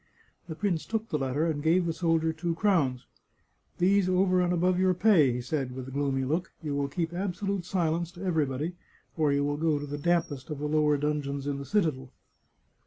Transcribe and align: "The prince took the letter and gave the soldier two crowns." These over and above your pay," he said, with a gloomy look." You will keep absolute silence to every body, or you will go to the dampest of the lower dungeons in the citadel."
"The 0.49 0.55
prince 0.55 0.87
took 0.87 1.09
the 1.09 1.19
letter 1.19 1.45
and 1.45 1.61
gave 1.61 1.85
the 1.85 1.93
soldier 1.93 2.33
two 2.33 2.55
crowns." 2.55 3.05
These 3.77 4.09
over 4.09 4.41
and 4.41 4.51
above 4.51 4.79
your 4.79 4.95
pay," 4.95 5.31
he 5.31 5.41
said, 5.41 5.75
with 5.75 5.87
a 5.87 5.91
gloomy 5.91 6.25
look." 6.25 6.51
You 6.63 6.73
will 6.75 6.87
keep 6.87 7.13
absolute 7.13 7.65
silence 7.65 8.11
to 8.13 8.23
every 8.25 8.47
body, 8.47 8.73
or 9.15 9.31
you 9.31 9.43
will 9.43 9.57
go 9.57 9.77
to 9.77 9.85
the 9.85 9.99
dampest 9.99 10.49
of 10.49 10.57
the 10.57 10.65
lower 10.67 10.97
dungeons 10.97 11.45
in 11.45 11.59
the 11.59 11.65
citadel." 11.65 12.11